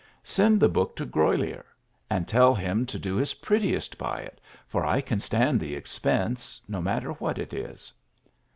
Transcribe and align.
Send 0.23 0.59
the 0.59 0.67
book 0.67 0.95
to 0.95 1.05
Grolier, 1.05 1.63
and 2.09 2.27
tell 2.27 2.55
him 2.55 2.87
to 2.87 2.97
do 2.97 3.17
his 3.17 3.35
prettiest 3.35 3.99
by 3.99 4.21
it, 4.21 4.41
for 4.65 4.83
I 4.83 4.99
can 4.99 5.19
stand 5.19 5.59
the 5.59 5.75
expense, 5.75 6.59
no 6.67 6.81
matter 6.81 7.11
what 7.11 7.37
it 7.37 7.53
is." 7.53 7.93